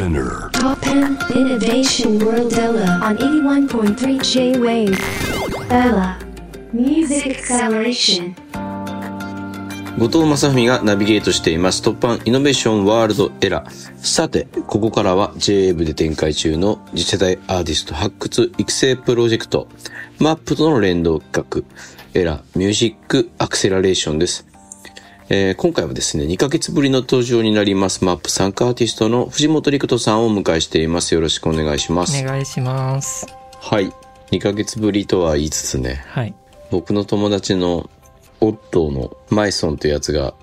[0.00, 0.48] Spinner.
[0.52, 4.98] Top 10 Innovation World Ella on 81.3 J-Wave.
[5.68, 6.18] Ella
[6.72, 8.34] Music Acceleration.
[9.98, 13.98] 後藤正文がナビゲートしています突破イノベーションワールドエラー。
[13.98, 19.68] さて、ここからは JA で展開中の次世代アーティスト発掘育成プロジェクト、
[20.18, 21.66] マップとの連動企
[22.14, 24.49] 画、エラミュージックアクセラレーションです。
[25.32, 31.14] えー今回はですね、2ヶ月ぶりの登場になりますマップ参加アーティストの藤本陸人さんをお迎えしています。
[31.14, 32.20] よろしくお願いします。
[32.20, 33.28] お願いします。
[33.60, 33.92] はい。
[34.32, 36.34] 2ヶ月ぶりとは言いつつね、はい。
[36.72, 37.88] 僕の友達の
[38.40, 40.34] オットーのマイソンというやつが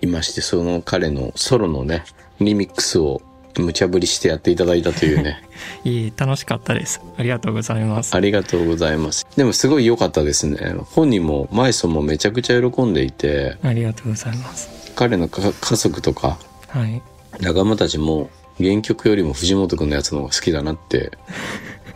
[0.00, 2.04] いまして、その彼のソロのね、
[2.38, 3.22] リミックスを
[3.62, 5.42] 無茶ぶりしてやっていただいたというね、
[5.84, 7.00] いい、楽しかったです。
[7.16, 8.14] ありがとうございます。
[8.14, 9.26] ありがとうございます。
[9.36, 10.74] でもすごい良かったですね。
[10.92, 14.68] 本人もマイソンもめちゃくちゃ喜んでいて、ありがとうございます。
[14.94, 16.38] 彼のか家族とか
[16.68, 17.02] はい。
[17.40, 21.12] 仲間たちも原曲よりも藤本くんのやつの方が好きだなって、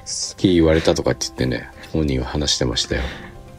[0.01, 3.03] 好き言われたとかって言ってね、本人は話してましたよ。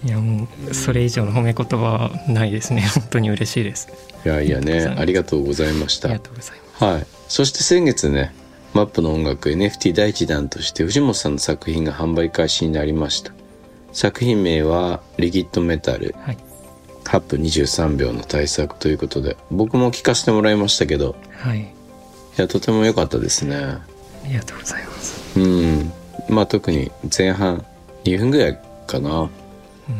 [0.03, 2.81] いや、もう、それ以上の褒め言葉はないですね。
[2.93, 3.87] 本当に嬉しいです。
[4.25, 6.23] いやいやね、ありがとうございましたありが。
[6.23, 6.83] とうございます。
[6.83, 7.20] はい。
[7.31, 8.33] そして先月ね、
[8.73, 13.31] マップの音楽 NFT 第一弾として藤本さんの作品が販売開始になりました。
[13.93, 16.37] 作品名はリキッドメタルはい。
[17.05, 21.61] 8分23秒の対策ということで、僕も聞かせてもらいましたけど、はい。
[21.61, 21.65] い
[22.35, 23.55] や、とても良かったですね。
[23.55, 23.79] あ
[24.27, 25.39] りがとうございます。
[25.39, 25.93] うん。
[26.27, 27.65] まあ特に前半
[28.03, 29.29] 2分ぐらいかな。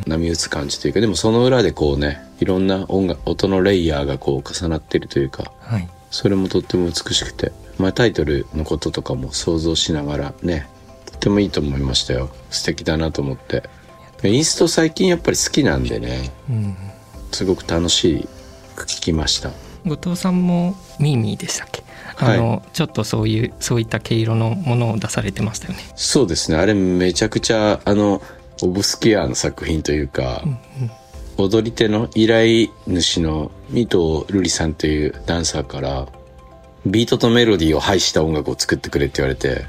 [0.06, 5.88] 波打つ感じというか、でもその裏でこうね、いろんな音楽、音のレイヤーがこう重なってるというか、はい。
[6.12, 10.68] それもとっても美しくて、まあ、タイトルのこととかも想像しながらね
[11.06, 12.30] とってもいいと思いましたよ。
[12.52, 13.64] 素敵だなと思って。
[14.24, 16.32] インスト最近やっぱり好きなんでね。
[16.48, 16.76] うん。
[17.32, 18.28] すごく楽し
[18.76, 19.50] く聞きました。
[19.84, 21.82] 後藤さんもミーミーでしたっけ？
[22.18, 25.80] あの、ちょっとそういう、そういった毛色のものを出されてましたよね。
[25.96, 26.58] そうですね。
[26.58, 28.22] あれめちゃくちゃあの
[28.62, 30.44] オブスキュアな作品というか、
[31.38, 36.08] 踊り手の依頼主のミトルリさんというダンサーから
[36.86, 39.66] ビートとメロディーを配した音楽を作ってくれって言われて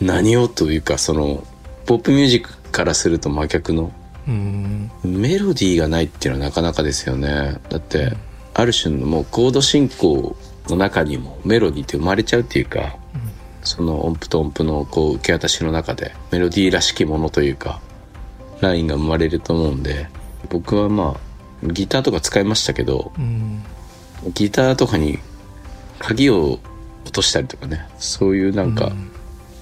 [0.00, 1.44] 何をというかその
[1.86, 3.92] ポップミュージックからすると真逆の
[4.26, 4.90] うん。
[5.02, 7.58] メロディーがないっていうのはなかなかですよね。
[7.68, 8.12] だって
[8.54, 10.36] ある種のもうコード進行
[10.68, 12.96] の中にもメロディーって生まれちゃうっていうか、
[13.64, 17.80] その音符と音符のこう受け渡しの中でメロディーらしきものというか
[18.60, 20.08] ラインが生まれると思うんで
[20.50, 21.31] 僕はまあ
[21.62, 23.62] ギターとか使いましたけどうん。
[24.34, 25.18] ギターとかに
[25.98, 26.58] 鍵を
[27.04, 28.92] 落としたりとかねそういうなんか、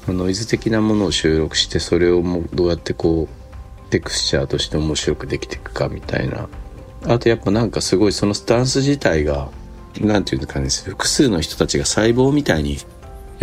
[0.07, 6.49] ノイズ的なものを収録してそれをもうどうやってこうテクスチャーとして面白くできていくかみたいな
[7.07, 9.49] あとやっぱなんかすごいそのスタンス自体が
[10.01, 12.79] なんていうのかね複数の人たちが細胞みたいに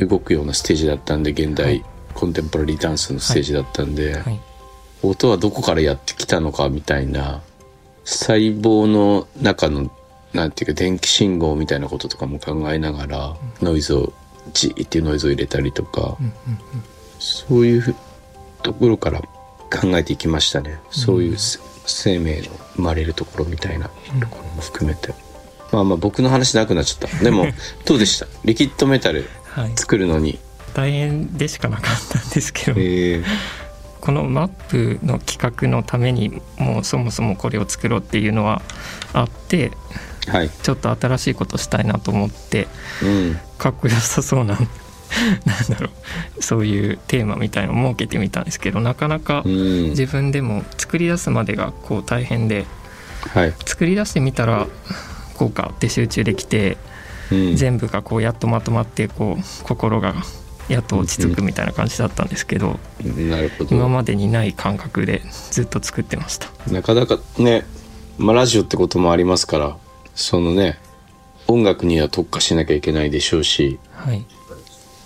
[0.06, 4.40] 動くようなステージだったんで現代、コンテンポラリーダンスのステージだったんで、はい。
[5.02, 7.42] 音はどこからやってきたのかみたいな
[8.08, 9.92] 細胞の中の
[10.34, 14.14] なんていうか電気信号みたいなこととかも考えながらノイズを
[14.54, 16.18] ジーっていうノイズを入れたりとか、
[17.20, 17.96] そういう
[18.64, 23.90] ところから考えていきましたね、そういうせ生命の生まれるところみたいな
[24.22, 25.14] ところも含めて、
[25.74, 27.24] まあまあ僕の話なくなっちゃった。
[27.24, 27.48] でも
[27.86, 28.28] どうでした？
[28.46, 29.72] リキッドメタルはい。
[29.76, 30.40] 作るのに。
[30.74, 33.24] 大変でしかなかったんですけど、えー
[34.02, 38.62] このマップの企画のためにもうそもそもこれを作ろうっていうのは
[39.14, 39.72] あって
[40.28, 40.50] はい。
[40.50, 42.68] ちょっと新しいことしたいなと思って
[43.04, 43.40] うん。
[43.58, 44.58] かっこよさそうな
[45.46, 45.90] なんだろ
[46.38, 49.90] うそういうテーマみたいのを設けてみたんですけどなかなかうん。
[49.90, 52.66] 自分でも作り出すまでがこう大変で
[53.34, 54.68] はい、作り出してみたら
[55.36, 56.78] 効果って集中できて
[57.32, 60.16] うん、全部がこうやっとまとまってこう心が
[60.70, 63.76] やっと落ち着くみたいな感じだったんですけどなるほど。
[63.76, 66.50] 今までにない感覚でずっと作ってました。
[66.72, 67.66] なかなかね、
[68.18, 69.78] まあ、ラジオってこともありますから
[70.16, 70.78] そのね
[71.48, 74.26] 音楽には特化しなきゃいけないでしょうしはい。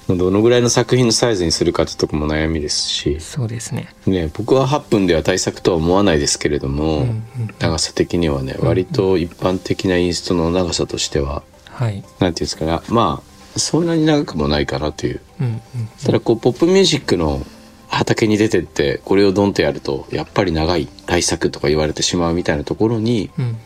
[0.07, 3.93] どのぐらいの作品のサイズにするかってとこも悩みですし、そうですね。
[4.05, 7.23] ね、僕は8分では対策とは思わないですけれども、んうん
[7.59, 11.95] 長さ的にはね割と一般的なインストの長さとしてははい。
[11.95, 15.21] なんていうんですかねまあそんなに長くもないかなという。
[15.39, 15.61] うんうん
[16.03, 17.45] ただこうポップミュージックの
[17.87, 23.57] 畑に出てってこれをドンとやるとやっぱり長い対策とか言われてしまうみたいなところにうんうん。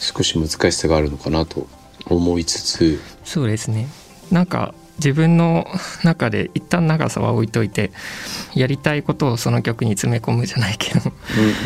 [0.00, 1.66] 少し難しさがあるのかなと
[2.06, 3.00] 思いつつ。
[3.24, 3.86] そうですね。
[4.30, 5.66] なんか自分の
[6.04, 7.90] 中で一旦長さは置いといて
[8.54, 11.00] やりたいことをその曲に詰め込むじゃないけど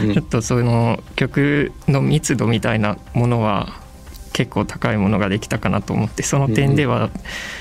[0.02, 0.14] うんうん。
[0.14, 3.80] ちょっとその曲の密度みたいなものは
[4.34, 7.08] 結構高いものができたかなと思ってその点では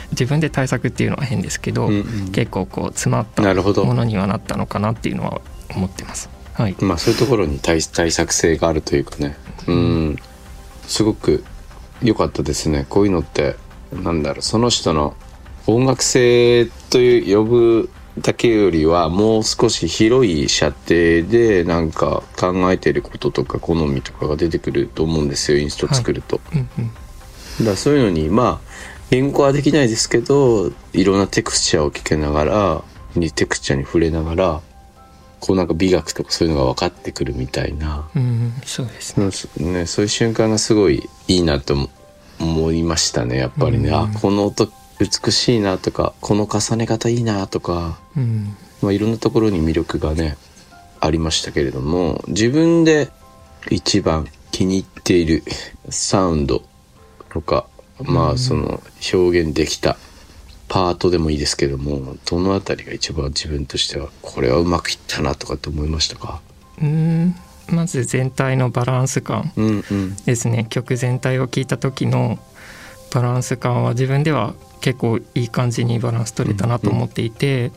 [0.10, 2.32] 自分で対策っていうのは変ですけど、うんうん。
[2.32, 5.40] 結構こう詰まったものにはなったのかなっていうのは
[5.70, 6.30] 思ってます。
[6.56, 9.38] はい、まあそういうところに対対策性があるというかね。
[9.68, 10.18] うん。
[10.88, 11.44] すごく
[12.02, 12.88] 良かったですね。
[12.90, 13.56] こういうのって
[13.94, 14.42] なんだろう。
[14.42, 15.16] その人の
[15.68, 17.90] 音楽性という呼ぶ
[18.20, 26.40] だけよりはもう少し広い射程でなんか考えてることとか好みとかが出てくると思うんですよインスト作ると。
[26.54, 26.70] うん
[27.60, 27.66] うん。
[27.66, 28.70] だそういうのにまあ
[29.10, 32.84] 言語はできないですけどいろんなテクスチャーを聞けながら
[33.16, 34.62] にテクスチャーに触れながら
[35.40, 39.74] こうなんか美学とかそういうのが分かってくるみたいな、うん、そうですね。
[39.74, 41.90] ね、そういう瞬間がすごいいいなと思
[42.40, 43.96] 思いましたねやっぱりね、うん。
[43.96, 44.72] あこの音
[45.04, 50.38] 美しいなとかこの重ね方いいなとか、うん、まあ、いろんなところに魅力がね
[51.00, 53.10] ありましたけれども自分で
[53.70, 55.44] 一番気に入っている
[55.90, 56.64] サウンド
[57.30, 57.66] とか
[58.02, 58.82] まあその
[59.14, 59.98] 表現できた
[60.68, 66.42] パートでもいいですけどもどのあたりが一番自分としてはこれはうまくいったなとかって思いましたか？
[66.82, 67.36] うん、
[67.70, 70.16] まず全体のバランス感うんうん。
[70.26, 70.66] ですね。
[70.70, 72.40] 曲全体を聴いた時の
[73.14, 77.72] バランス感は自分では結構いい感じにバランス取れたなと思っていて、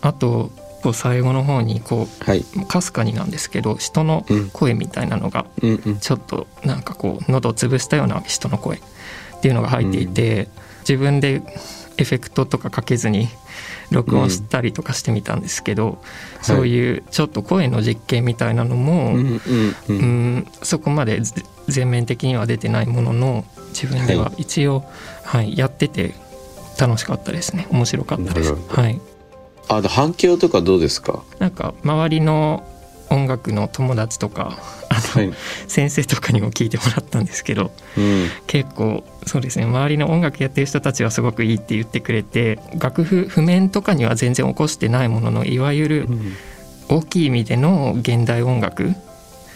[0.00, 0.52] あと
[0.82, 2.44] こう最後の方にこはい。
[2.56, 5.98] うかすかになんですけど人の声みたいなのがうんうん。
[5.98, 8.80] ちょっとなんかこう喉を潰したような人の声っ
[9.42, 10.48] ていうのが入っていて、
[10.88, 11.42] 自分で
[11.96, 13.28] エフェクトとかかけずに
[13.90, 15.98] 録音したりとかしてみたんですけど、
[16.40, 19.42] そういうちょっと声の実験みたいなのも、うんうんう。
[19.88, 24.84] うんんそこまでぜ全面的には出てないものの自分では一応、
[25.24, 26.14] はいやってて
[26.78, 27.66] 楽しかったですね。
[27.70, 28.54] 面白かったです。
[28.68, 29.00] はい。
[29.68, 31.22] あ、で反響とかどうですか？
[31.38, 32.68] なんか周りの
[33.10, 35.34] 音楽の友達とかあの、はい。
[35.68, 38.28] 先生とかにも聞いてもらったんですけどうん。
[38.46, 39.64] 結構そうですね。
[39.66, 46.08] 周りの音楽やってる人たちはすごくいいって言ってくれて楽譜譜面とかには全然起こしてないもののいわゆる
[46.88, 48.92] 大きい意味での現代音楽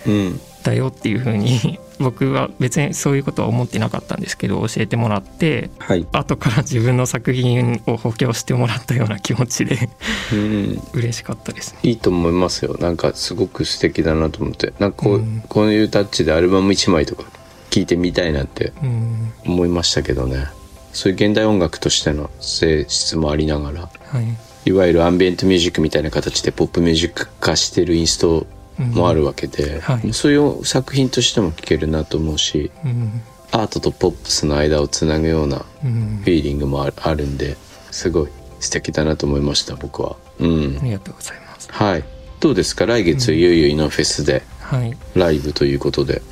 [0.07, 0.41] うん。
[0.63, 6.07] だよっていう風に僕は別にそういうことは思ってなかったんですけど教えてもらってはい。
[6.13, 9.91] 後から自分の作品を補強してもらったような気持ちで
[10.33, 10.83] うん。
[10.95, 11.81] 嬉しかったですね。
[11.83, 12.77] いいと思いますよ。
[12.79, 14.73] なんかすごく素敵だなと思って。
[14.79, 17.25] なんかこう、うんこういうタッチでアルバム1枚とか
[17.71, 20.47] 聴いてみたいなってうん思いましたけどね。
[20.93, 24.25] そういう現代音楽としての性質もありながら、はい
[24.65, 28.47] いわゆるアンビエントミュージックみたいな形でポップミュージック化してるインスト
[28.79, 37.57] もあるわけで、はいそういう作品としても聴けるなと思うし、うんアートとポップスの間をつなぐようなうんフィーリングもああるんで
[37.91, 38.29] すごい
[38.61, 40.17] 素敵だなと思いました僕は。
[40.39, 41.69] うんありがとうございます。
[41.73, 42.05] はい。
[42.41, 42.87] どうですか？
[42.87, 46.23] 来月いよいよイノフェスではいライブということで。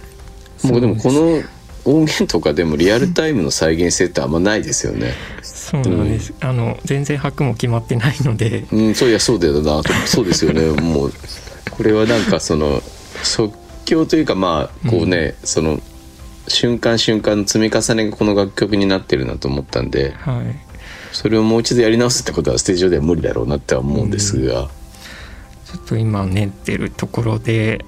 [0.59, 1.43] そうもうでもこの
[1.85, 5.15] 音源とかでもリアルタイムの再現性ってあんまないですよね。
[5.43, 10.69] そうなんです、あの全然拍も決まってないのでうん、そういやそうだよなとそうですよね。
[10.81, 11.13] もう
[11.76, 12.81] これはなんかその
[13.23, 15.81] 即興というかまあこうね、その
[16.49, 20.67] 瞬間瞬間の積み重ねがこの楽曲になってるなと思ったんではい。
[21.12, 24.69] それをもう一度やり直すってことはステージ上では無理だろうなっては思うんですが、
[25.64, 27.84] ちょっと今練ってるところで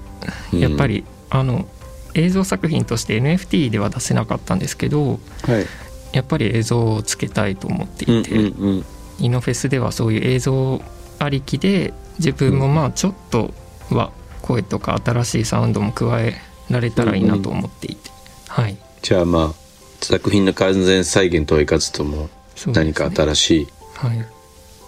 [0.52, 0.61] うん。
[0.61, 1.69] やっぱり、あの
[2.14, 5.67] 映像作品として NFT では出せなかったんですけどはい。
[6.12, 8.85] やっぱり映像をつけたいと思ってうんいて、うんうん。
[9.18, 10.80] イノフェスではそういう映像
[11.18, 13.52] ありきで自分もまあちょっと
[13.90, 16.35] は声とか新しいサウンドも加え
[16.71, 18.11] られたらいいなと思っていて、
[18.49, 18.76] はい。
[19.02, 19.68] じゃあまあ
[20.00, 22.28] 作品の完全再現とはいかずとも
[22.66, 24.25] 何か新しいはい、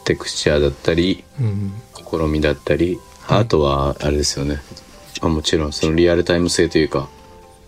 [0.04, 4.60] テクスチャーだったりうん、試みだったり、はいあとはあれですよね、
[5.20, 7.08] まあ、もちろんそのリアルタイム性というか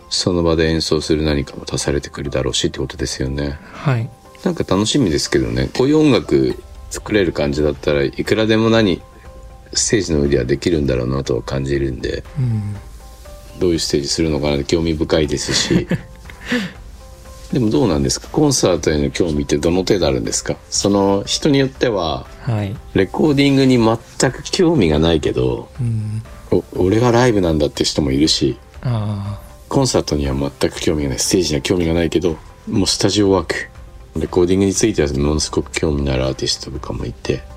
[0.08, 3.58] その場で演奏する何かも足されてくるだろうしってことですよね。
[3.72, 4.10] はい。
[4.44, 5.70] なんか楽しみですけどね。
[5.76, 9.00] こういう音楽作れる感じだったらいくらでも何
[9.74, 12.76] ステージの上ではできるんだろうなとは感じるんでうん
[13.60, 15.86] どういうステージするのかなって興味深いですし。
[17.52, 18.28] でもどうなんですか？
[18.32, 20.56] コンサートへの興味ってどの程度あるんですか？
[20.70, 29.38] その人によってははい、レコーディングに全く興味がないけどうん、お俺がライブなんだって人もいるしあ
[29.68, 33.54] コンサートには全く興味がないステージには興味がないけどもうスタジオワーク。
[34.18, 37.51] レコーディングについてはものすごく興味のあるアーティストとかもいてあ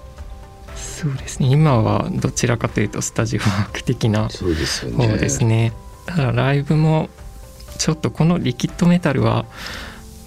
[0.96, 1.50] そうですね。
[1.50, 5.08] 今はどちらかというとスタジオワーク的なそうですよね。
[5.08, 5.74] 方ですね。
[6.06, 7.10] ただライブも
[7.78, 9.46] ちょっとこのリキッドメタルは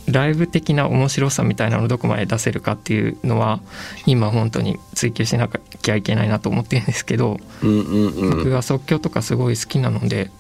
[0.06, 3.60] ライブ的な面白さみたいなのをどこまで出せるかっていうのは
[4.04, 8.30] 今本当に追求しなきゃいけないなと思ってるんですけど、うんうんうん。
[8.38, 10.30] 僕は即興とかすごい好きなので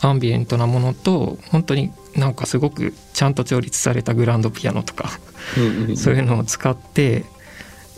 [0.00, 5.10] アンビエントなものと本当になんかすごくちゃんと調律されたグランドピアノとか
[5.96, 7.24] そういうのを使って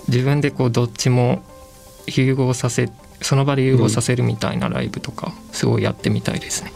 [0.09, 1.42] 自分でこうどっちも
[2.06, 2.90] 融合させ
[3.22, 6.72] その場で融合させるみたいなライブとかすごいやってみたいですね。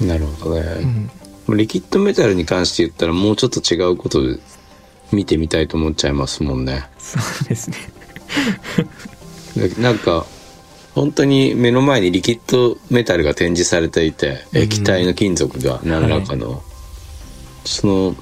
[0.00, 1.10] なるほどね、
[1.48, 1.56] うん。
[1.56, 4.38] リキッドメタルに関して言ったらもうちょっと違うことで
[5.12, 6.84] 見てみたいと思っちゃいますもんね。
[6.98, 7.76] そうですね。
[9.56, 10.26] でなんか
[10.94, 14.58] 本当に目の前にリキッドメタルが展示されていてうん。
[14.62, 16.62] 液体の金属が何らかの、
[17.64, 18.16] その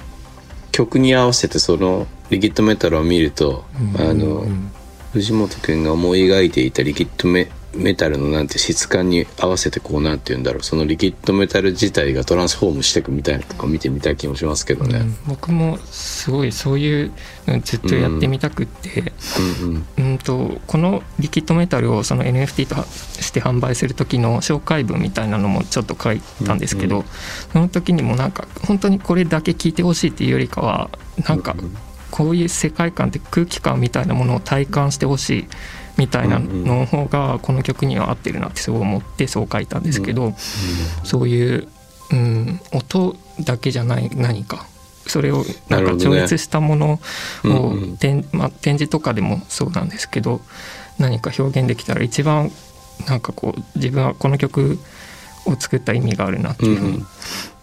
[0.71, 3.65] 曲に合わせてそのリキッドメタルを見ると、
[3.97, 4.71] あの、うん
[5.17, 10.63] 藤本君が思い描いていたリキッドメメタルのなんて質感に合わせてこうなんて言うんだろう。
[10.63, 14.99] そのリキッドメタル自体がトランスフォームしていくみたいなとか見てみたい気もしますけどね。
[14.99, 17.11] うん僕もすごいそういう
[17.45, 19.13] のずっとやってみたくって、
[19.59, 22.75] うんうんうん、とこのリキッドメタルをその NFT と
[23.21, 27.05] して販売する時の紹介文みたいなのもちょっと書いたんですけど、うん
[27.53, 30.89] その時にもなんか本当にこれだけ聞いてほしいっていうよりかは
[31.27, 31.55] なんか
[32.11, 35.47] こういう世界観って空気感みたいなものを体感してほしい
[35.97, 40.33] みたいなの方がこの曲には合ってるなってすごい思ってそう書いたんですけど、
[41.03, 41.67] そういう、
[42.11, 44.65] うん、音だけじゃない何か
[45.07, 46.99] それをなんか超越したものを、
[47.43, 47.97] うんうん。
[47.97, 50.41] 展まあ、展示とかでもそうなんですけど
[50.99, 52.51] 何か表現できたら一番
[53.07, 54.79] なんかこう自分はこの曲
[55.45, 57.05] を作った意味があるなっていうふうに、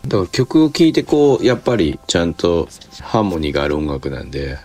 [0.07, 2.69] だから曲を聴いてこうやっぱりちゃんと
[3.01, 4.59] ハーモニーがある音楽なんで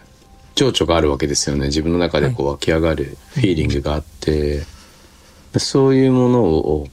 [0.55, 1.67] 情緒があるわけですよね。
[1.67, 4.63] 自分の中でこう湧き上がるフィーリングがあって、
[5.57, 6.87] そういうものを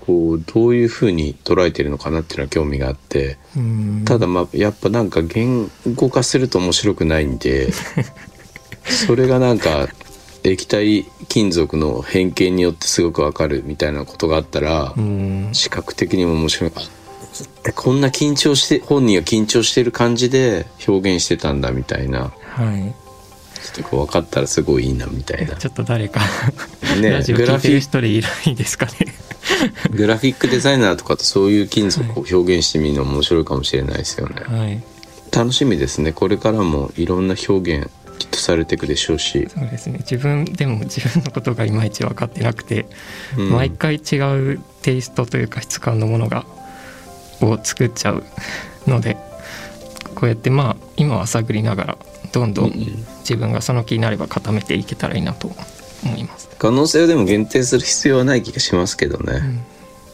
[0.00, 3.38] こうどういうふうに捉えてるのかなっていうのは興味があって。
[3.56, 4.04] うん。
[4.04, 7.68] ただまあやっぱなんか言語化すると面白くないんで
[9.06, 9.88] それがなんか
[10.42, 15.50] 液体金属の変形によってすごくわかるみたいなことがあったら、うん。
[15.52, 16.72] 視覚的にも面白い。
[16.74, 16.88] あ
[17.62, 22.32] でこんな緊張して本人が緊張してる感じで表現してたんだみたいな。
[22.50, 22.94] はい。
[23.62, 25.56] ちょっとこう分かったらすごいいいなみたいな。
[25.56, 26.20] ちょっと誰か、
[27.00, 28.92] ねラジオ聞いてる人でいないですかね。
[29.90, 34.82] グラフィックデザイナーとかとそういう金属を表現してみるのも面白いかもしれないですよね、はい。
[35.34, 36.12] 楽しみですね。
[36.12, 39.98] これからもいろんな表現きっとされていくでしょうし、そうですね。
[39.98, 42.86] 自分でも自分のことがいまいち分かってなくて、
[43.36, 43.50] うん。
[43.50, 44.16] 毎回違
[44.54, 46.46] うテイストというか質感のものが
[47.40, 48.24] を作っちゃう
[48.86, 49.16] ので
[50.14, 51.98] こうやってまあ今は探りながら
[52.32, 52.72] どんどん
[53.20, 55.48] 自分がその気になれば固めていけたらいいなと
[56.04, 56.48] 思います。
[56.58, 59.64] 可能性をでも限定する必要はない気がしますけどね、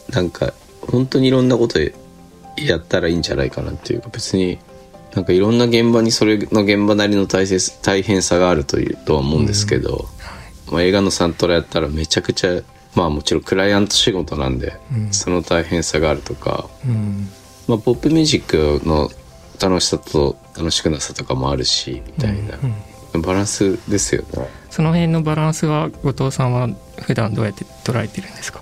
[0.09, 4.59] なんか本当にいろんなことやったらいいんじゃないかなっていうか別に
[5.15, 10.05] なんかいろんな現場にそれの現場なりの大切大変さがあるというとは思うんですけど、
[10.71, 12.61] まあ、映画のサントラやったらめちゃくちゃ
[12.95, 15.13] まあもちろんクライアント仕事なんで、うん。
[15.13, 17.29] その大変さがあるとか、うん。
[17.67, 19.09] まあ、ポップミュージックの
[19.61, 22.57] 楽しさと楽しくなさとかもあるしみたいな、
[23.21, 24.47] バランスですよね。
[24.69, 26.69] その辺のバランスは後藤さんは
[27.01, 28.61] 普段どうやって捉えてるんですか？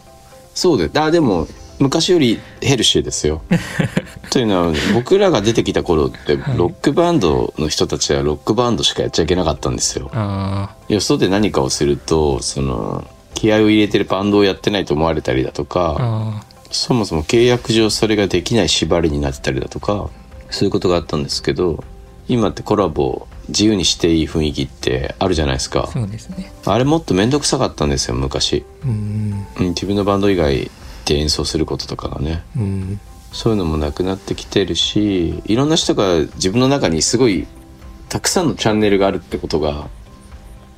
[0.53, 1.47] そうであでも
[1.79, 3.41] 昔よりヘルシーですよ。
[4.29, 6.57] というのは僕らが出てきた頃ってはい。
[6.57, 10.09] ロックバンドの人たちはロックバンドしかやっちゃいけなかったんですよ。
[10.13, 13.03] あよそで何かをするとその
[13.43, 20.09] 気合を入れてるバンドをやってないと思われたりだとーかあそもそも契約上それができない縛りになってたりだとか
[20.49, 21.83] そういうことがあったんですけど
[22.29, 25.81] 今ってコラボ自由にしていい雰囲気ってあるじゃないですか。
[25.81, 26.53] ーそうですね。
[26.65, 29.45] あれもっと面倒くさかったんですよ昔、うん。
[29.59, 30.71] うん、自分のバンド以外
[31.03, 32.45] で演奏することとかがね。
[32.55, 32.99] うん。
[33.33, 37.45] そういうのもなくなってきてるしいろんな人が自分の中にすごい
[38.07, 39.89] たくさんのチャンネルがあるってことが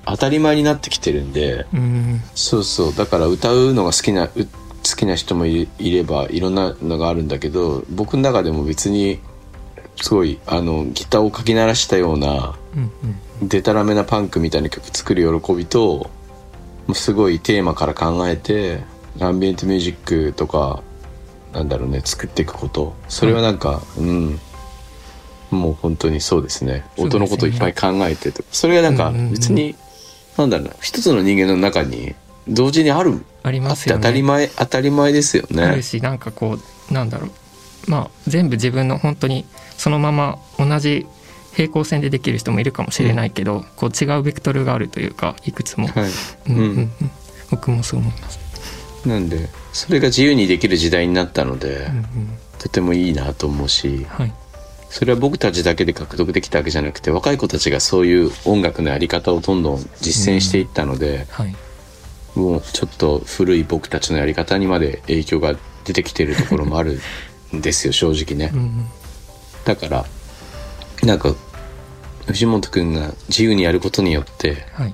[0.06, 2.22] 当たり前になってきてるんでうん。
[2.36, 2.96] そうそう。
[2.96, 9.20] だから歌うのが好きなう好きな人もいいればいろんなのがあるんだけど僕の中でも別に
[9.96, 12.92] すごいあのギターをかき鳴らしたようなうん
[13.48, 16.10] デタラメなパンクみたいな曲作る喜びと
[16.94, 18.84] すごいテーマから考えて
[19.20, 19.96] アンビエントミュージッ
[20.30, 20.84] クとか
[21.56, 22.94] なんだろうね作っていくこと。
[23.08, 24.40] それはなんか、うん。
[25.52, 26.84] もう本当にそうですね。
[26.98, 29.32] 音のこといっぱい考えてとそれがなんかうんうんうん。
[29.32, 29.76] 別に、
[30.38, 32.16] なんだろうな一つの人間の中に
[32.48, 34.02] 同時にあるありますよね。
[34.02, 36.58] 当たり前当たり前ですよあねるしなんかこ
[36.90, 37.32] うなんだろう。
[37.88, 39.46] まあ全部自分の本当に
[39.78, 41.06] そのまま同じ
[41.54, 46.10] 平行線でできる人もいるかもしれないけど、こう違うベクトルがあるというかいくつも、はい、
[46.50, 46.78] うんうんうん。
[46.78, 46.92] うん。
[47.50, 48.40] 僕もそう思います、
[49.08, 52.06] なんでそれが自由にできる時代になったので、うんうん。
[52.58, 54.34] とてもいいなと思うしはい
[54.90, 61.56] それは僕たちだけで獲得できたわけじゃなくて若い子たちがそういう音楽のやり方をどんどん実践していったので、はい。
[62.36, 67.00] もうちょっと古い僕たちのやり方にまで影響が出てきてるところもある
[67.56, 68.86] んですよ正直ね、うん
[69.64, 70.06] だから
[71.04, 71.34] なんか
[72.28, 74.94] 藤本君が自由にやることによって、はい。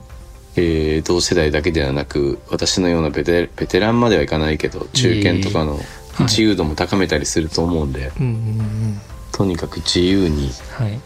[0.55, 5.83] えー同世代だけではなく私のようなベテベテランまではいかないけど中堅とかのはい。
[6.23, 9.01] 自由度も高めたりすると思うんで、うんうんうん
[9.41, 10.51] とにかく自由に。
[10.77, 10.99] はい。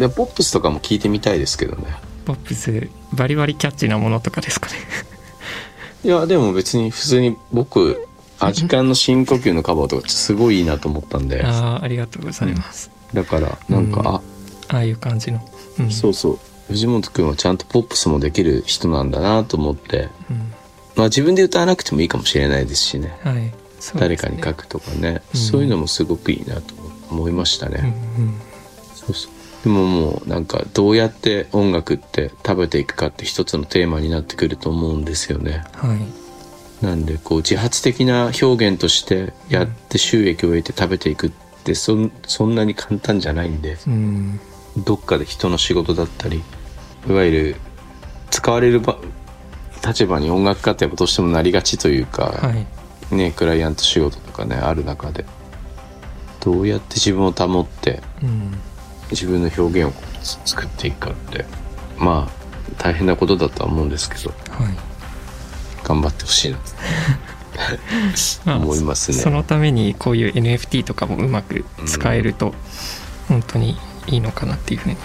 [0.00, 1.94] でポップスとかも聞いてみたいですけどね。
[2.24, 4.76] ポップスバリバリキャッチーなものとかですかね。
[6.02, 8.06] いやでも別に普通に僕
[8.40, 11.42] アジカンの深呼吸のカバーとかすごいいいなと思ったんで。
[11.44, 14.06] ああありがとうございます、だからなんか、うん。
[14.08, 14.22] あ
[14.68, 15.46] ああいう感じの、
[15.78, 16.38] うん、そうそう。
[16.68, 20.08] 藤本君はちゃんとポップスもできる人なんだなと思って。
[20.30, 20.52] うん。
[20.96, 23.14] まあ自分で歌わなくてもいいかもしれないですしね。
[23.22, 23.52] はい。
[23.78, 25.20] そう誰かに書くとかね。
[25.34, 25.40] うん。
[25.40, 26.83] そういうのもすごくいいなと
[27.14, 28.34] 思いましたね、うんうん。
[28.94, 29.32] そうそう。
[29.64, 35.64] でももうなんかどうやって音楽って食べていくかって一つのテーマになってくると思うんですよね。
[35.72, 36.84] はい。
[36.84, 41.30] なんでこう自発的な表現としてやって収益を得て食べていくっ
[41.64, 44.40] てそんそんなに簡単じゃないんでうん。
[44.76, 46.42] どっかで人の仕事だったり
[47.08, 47.56] いわゆる
[48.30, 48.98] 使われる場
[49.86, 53.14] 立場に音楽家ってやっぱどうしてもなりがちというか、はい。
[53.14, 55.24] ねクライアント仕事とかねある中で
[56.44, 58.58] どうやって自分を保ってうん。
[59.10, 60.02] 自分の表現を
[60.46, 61.44] 作っていくかって
[61.98, 64.74] まあ大変なことだとは思うんですけどはい。
[65.84, 66.58] 頑張ってほしいな
[68.44, 69.18] まあ思いますね。
[69.18, 72.54] そのためにこういう NFT とかもうまく使えると
[73.28, 74.96] 本当にいいのかなっていうふうに、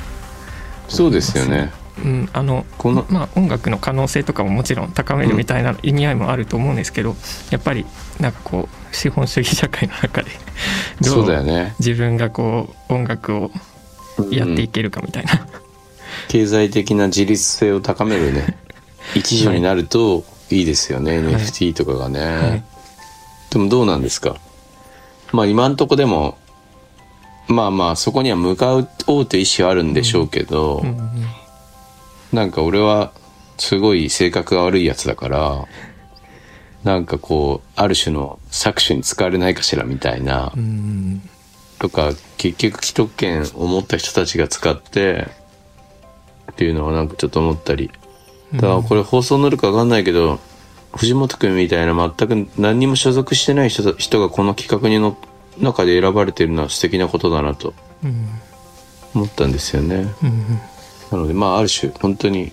[0.87, 1.71] そうですよね
[2.03, 7.15] うん、あのこのまあ音楽の可能性とかももちろん高めるみたいな意味合いもあると思うんですけど、
[7.51, 7.85] やっぱり
[8.19, 10.31] なんかこう資本主義社会の中で
[11.01, 11.75] どそうだよね。
[11.79, 13.51] 自分がこう音楽を
[14.31, 15.47] やっていけるかみたいな、
[16.27, 18.57] 経済的な自立性を高めるね。
[19.15, 20.63] 一助になるとい。
[20.63, 22.63] いですよね、NFT とかがね、はい。
[23.51, 24.35] でもどうなんですか？
[25.31, 26.37] まあ今んとこでも
[27.47, 28.79] まあまあそこには向かお
[29.19, 31.25] うという意思はあるんでしょうけど、うんうん
[32.33, 33.11] なんか俺は
[33.57, 35.65] すごい性格が悪いやつだから
[36.83, 41.21] なんかこうある種の搾取に使われないかしらみたいな、うん
[41.79, 45.27] とか結局既得権を持った人たちが使って
[46.51, 47.89] っていうのはなんかちょっと思ったり。
[48.53, 50.39] だからこれ放送になるか分かんないけど、
[50.97, 55.17] 藤本君みたいな全く何にも所属してない人だ人がこの企画にの
[55.57, 58.27] 中で選ばれているのは素敵なことだなとうん。
[59.15, 60.13] 思ったんですよね。
[60.21, 60.59] うん
[61.11, 62.51] なのでまあある種本当に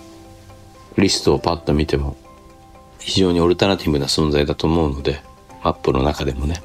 [0.96, 2.16] リストをパッと見ても
[2.98, 5.20] 非常にオルタナティブな存在だと思うので
[5.62, 6.62] アップの中でもね。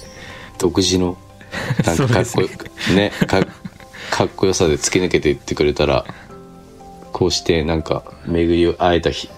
[0.58, 1.18] 独自の
[1.84, 3.44] なんかかっこよくねか
[4.10, 6.06] かっこよさで突き抜けていってくれたら
[7.12, 9.28] こうしてなんか巡り会えた日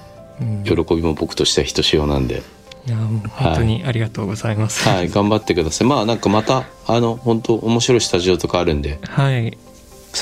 [0.40, 0.64] うん。
[0.64, 2.42] 喜びも僕としてはひとしおなんで、
[2.86, 4.88] いやもう本当にありがとうございます。
[4.88, 5.88] はい、頑張ってください。
[5.88, 8.98] まあなんかまたあの本当面白いスタジオとかあるんで。
[9.02, 9.58] はい、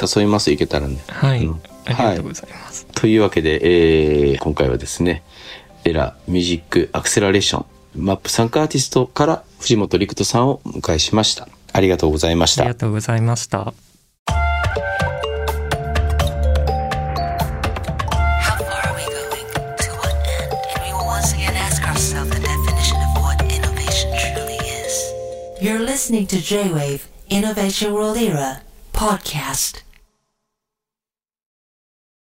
[0.01, 0.99] 誘います行けたらね。
[1.09, 1.49] はい、
[1.87, 5.23] ありがとうございます、というわけで、えー、今回はですね
[5.85, 7.67] エラミュージックアクセラレーション
[8.05, 11.49] マップ参加アーティストから藤本陸人さんをお迎えしました。
[11.73, 12.63] ありがとうございました。
[12.63, 13.73] ありがとうございました、